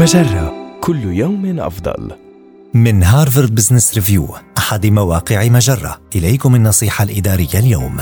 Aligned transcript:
مجرة 0.00 0.78
كل 0.80 1.04
يوم 1.04 1.60
أفضل. 1.60 2.10
من 2.74 3.02
هارفارد 3.02 3.54
بزنس 3.54 3.94
ريفيو 3.94 4.28
أحد 4.58 4.86
مواقع 4.86 5.48
مجرة 5.48 6.00
إليكم 6.16 6.54
النصيحة 6.54 7.04
الإدارية 7.04 7.58
اليوم 7.58 7.96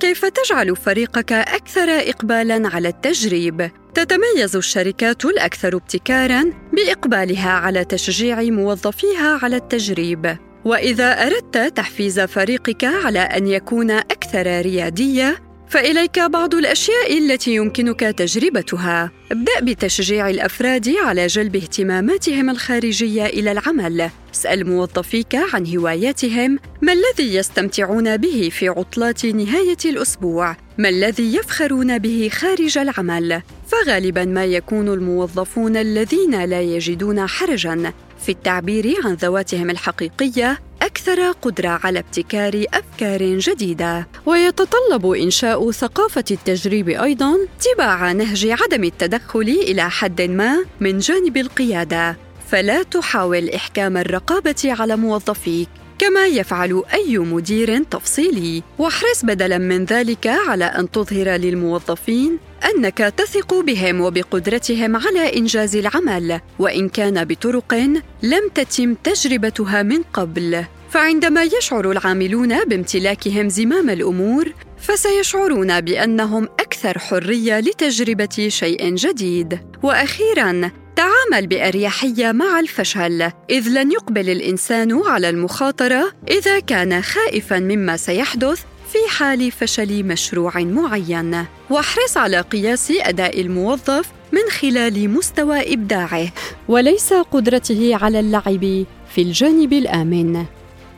كيف 0.00 0.24
تجعل 0.24 0.76
فريقك 0.76 1.32
أكثر 1.32 1.88
إقبالاً 1.88 2.68
على 2.74 2.88
التجريب؟ 2.88 3.70
تتميز 3.94 4.56
الشركات 4.56 5.24
الأكثر 5.24 5.76
ابتكاراً 5.76 6.44
بإقبالها 6.72 7.50
على 7.50 7.84
تشجيع 7.84 8.42
موظفيها 8.42 9.38
على 9.42 9.56
التجريب. 9.56 10.36
وإذا 10.64 11.26
أردت 11.26 11.76
تحفيز 11.76 12.20
فريقك 12.20 12.84
على 12.84 13.20
أن 13.20 13.46
يكون 13.46 13.90
أكثر 13.90 14.60
ريادية، 14.60 15.43
فإليك 15.74 16.18
بعض 16.20 16.54
الأشياء 16.54 17.18
التي 17.18 17.54
يمكنك 17.54 18.00
تجربتها. 18.00 19.10
ابدأ 19.32 19.60
بتشجيع 19.62 20.30
الأفراد 20.30 20.88
على 20.88 21.26
جلب 21.26 21.56
اهتماماتهم 21.56 22.50
الخارجية 22.50 23.26
إلى 23.26 23.52
العمل. 23.52 24.10
اسأل 24.34 24.66
موظفيك 24.66 25.34
عن 25.34 25.76
هواياتهم، 25.76 26.58
ما 26.84 26.92
الذي 26.92 27.34
يستمتعون 27.34 28.16
به 28.16 28.48
في 28.52 28.68
عطلات 28.68 29.26
نهاية 29.26 29.76
الأسبوع؟ 29.84 30.56
ما 30.78 30.88
الذي 30.88 31.34
يفخرون 31.34 31.98
به 31.98 32.30
خارج 32.32 32.78
العمل؟ 32.78 33.42
فغالبا 33.66 34.24
ما 34.24 34.44
يكون 34.44 34.88
الموظفون 34.88 35.76
الذين 35.76 36.44
لا 36.44 36.60
يجدون 36.60 37.26
حرجا 37.26 37.92
في 38.20 38.28
التعبير 38.28 38.94
عن 39.04 39.14
ذواتهم 39.14 39.70
الحقيقية 39.70 40.58
أكثر 40.82 41.30
قدرة 41.30 41.80
على 41.84 41.98
ابتكار 41.98 42.64
أفكار 42.74 43.38
جديدة 43.38 44.08
ويتطلب 44.26 45.06
إنشاء 45.06 45.70
ثقافة 45.70 46.24
التجريب 46.30 46.88
أيضا 46.88 47.38
تباع 47.60 48.12
نهج 48.12 48.46
عدم 48.46 48.84
التدخل 48.84 49.40
إلى 49.40 49.90
حد 49.90 50.22
ما 50.22 50.64
من 50.80 50.98
جانب 50.98 51.36
القيادة 51.36 52.16
فلا 52.48 52.82
تحاول 52.82 53.50
إحكام 53.50 53.96
الرقابة 53.96 54.62
على 54.64 54.96
موظفيك 54.96 55.68
كما 56.04 56.26
يفعل 56.26 56.82
أي 56.94 57.18
مدير 57.18 57.82
تفصيلي. 57.82 58.62
واحرص 58.78 59.24
بدلا 59.24 59.58
من 59.58 59.84
ذلك 59.84 60.26
على 60.26 60.64
أن 60.64 60.90
تظهر 60.90 61.28
للموظفين 61.28 62.38
أنك 62.74 62.98
تثق 62.98 63.54
بهم 63.54 64.00
وبقدرتهم 64.00 64.96
على 64.96 65.38
إنجاز 65.38 65.76
العمل 65.76 66.40
وإن 66.58 66.88
كان 66.88 67.24
بطرق 67.24 67.74
لم 68.22 68.48
تتم 68.54 68.94
تجربتها 68.94 69.82
من 69.82 70.02
قبل. 70.12 70.64
فعندما 70.90 71.42
يشعر 71.42 71.90
العاملون 71.90 72.64
بامتلاكهم 72.64 73.48
زمام 73.48 73.90
الأمور 73.90 74.52
فسيشعرون 74.78 75.80
بأنهم 75.80 76.44
أكثر 76.44 76.98
حرية 76.98 77.60
لتجربة 77.60 78.48
شيء 78.48 78.94
جديد. 78.94 79.58
وأخيرا 79.82 80.70
تعامل 80.96 81.46
بأريحية 81.46 82.32
مع 82.32 82.60
الفشل 82.60 83.30
إذ 83.50 83.68
لن 83.68 83.92
يقبل 83.92 84.30
الإنسان 84.30 85.02
على 85.06 85.28
المخاطرة 85.28 86.12
إذا 86.30 86.60
كان 86.60 87.02
خائفا 87.02 87.58
مما 87.58 87.96
سيحدث 87.96 88.62
في 88.92 88.98
حال 89.08 89.50
فشل 89.50 90.04
مشروع 90.04 90.58
معين. 90.58 91.44
واحرص 91.70 92.16
على 92.16 92.40
قياس 92.40 92.92
أداء 93.00 93.40
الموظف 93.40 94.06
من 94.32 94.50
خلال 94.50 95.10
مستوى 95.10 95.74
إبداعه 95.74 96.32
وليس 96.68 97.12
قدرته 97.12 97.98
على 98.02 98.20
اللعب 98.20 98.84
في 99.14 99.22
الجانب 99.22 99.72
الآمن. 99.72 100.44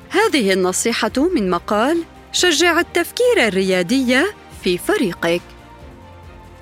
هذه 0.09 0.53
النصيحة 0.53 1.13
من 1.35 1.51
مقال 1.51 2.03
شجع 2.33 2.81
التفكير 2.81 3.49
الريادي 3.49 4.17
في 4.65 4.79
فريقك. 4.79 5.56